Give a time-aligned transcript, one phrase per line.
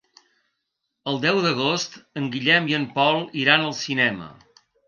[1.11, 4.35] El deu d'agost en Guillem i en Pol iran al cinema.